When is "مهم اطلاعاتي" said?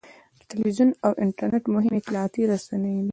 1.75-2.41